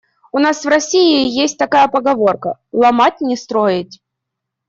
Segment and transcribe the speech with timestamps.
[0.33, 4.01] У нас в России есть такая поговорка: "Ломать— не строить".